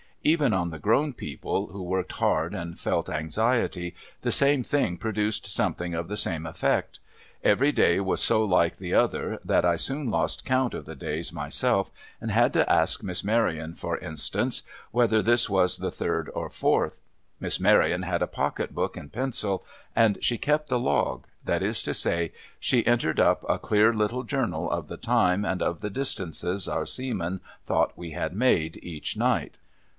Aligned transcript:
Even 0.23 0.51
on 0.53 0.69
the 0.69 0.79
grown 0.79 1.13
people, 1.13 1.67
who 1.67 1.81
worked 1.81 2.13
hard 2.13 2.53
and 2.53 2.77
felt 2.77 3.09
anxiety, 3.09 3.95
the 4.21 4.31
same 4.31 4.63
thing 4.63 4.97
produced 4.97 5.47
something 5.47 5.93
of 5.95 6.07
the 6.07 6.17
same 6.17 6.45
effect. 6.45 6.99
y.wry 7.43 7.71
day 7.71 7.99
was 7.99 8.21
so 8.21 8.43
like 8.43 8.77
the 8.77 8.93
other, 8.95 9.39
that 9.45 9.65
I 9.65 9.75
soon 9.77 10.09
lost 10.09 10.45
count 10.45 10.75
of 10.75 10.85
the 10.85 10.95
days, 10.95 11.31
myself, 11.33 11.91
and 12.19 12.29
had 12.29 12.53
to 12.53 12.71
ask 12.71 13.03
Miss 13.03 13.23
Maryon, 13.23 13.73
for 13.75 13.97
instance, 13.97 14.61
whether 14.91 15.21
this 15.23 15.49
was 15.49 15.77
the 15.77 15.91
third 15.91 16.29
or 16.35 16.49
fourth? 16.49 17.01
Miss 17.39 17.59
Maryon 17.59 18.03
had 18.03 18.21
a 18.23 18.27
pocket 18.27 18.73
book 18.75 18.97
and 18.97 19.11
pencil, 19.13 19.63
and 19.95 20.17
she 20.23 20.37
kept 20.37 20.69
the 20.69 20.79
log: 20.79 21.25
that 21.45 21.61
is 21.63 21.81
to 21.83 21.93
say, 21.95 22.31
she 22.59 22.85
entered 22.87 23.19
up 23.19 23.43
a 23.49 23.59
clear 23.59 23.93
little 23.93 24.23
journal 24.23 24.69
of 24.69 24.87
the 24.87 24.97
time, 24.97 25.45
and 25.45 25.61
of 25.61 25.81
the 25.81 25.91
distances 25.91 26.67
our 26.67 26.85
seamen 26.87 27.39
thought 27.63 27.93
we 27.95 28.11
had 28.11 28.33
made, 28.35 28.77
each 28.83 29.15
night. 29.17 29.57